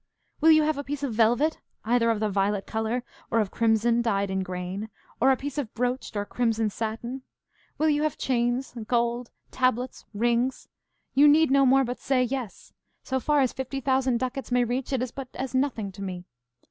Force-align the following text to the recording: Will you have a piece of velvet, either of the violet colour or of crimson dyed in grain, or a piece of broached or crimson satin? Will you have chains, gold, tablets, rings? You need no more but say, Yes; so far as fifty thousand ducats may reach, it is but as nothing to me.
Will 0.39 0.49
you 0.49 0.63
have 0.63 0.79
a 0.79 0.83
piece 0.83 1.03
of 1.03 1.13
velvet, 1.13 1.59
either 1.85 2.09
of 2.09 2.19
the 2.19 2.27
violet 2.27 2.65
colour 2.65 3.03
or 3.29 3.39
of 3.39 3.51
crimson 3.51 4.01
dyed 4.01 4.31
in 4.31 4.41
grain, 4.41 4.89
or 5.19 5.29
a 5.29 5.37
piece 5.37 5.59
of 5.59 5.71
broached 5.75 6.17
or 6.17 6.25
crimson 6.25 6.71
satin? 6.71 7.21
Will 7.77 7.87
you 7.89 8.01
have 8.01 8.17
chains, 8.17 8.73
gold, 8.87 9.29
tablets, 9.51 10.05
rings? 10.15 10.67
You 11.13 11.27
need 11.27 11.51
no 11.51 11.67
more 11.67 11.83
but 11.83 11.99
say, 11.99 12.23
Yes; 12.23 12.73
so 13.03 13.19
far 13.19 13.41
as 13.41 13.53
fifty 13.53 13.79
thousand 13.79 14.17
ducats 14.17 14.51
may 14.51 14.63
reach, 14.63 14.91
it 14.91 15.03
is 15.03 15.11
but 15.11 15.27
as 15.35 15.53
nothing 15.53 15.91
to 15.91 16.01
me. 16.01 16.25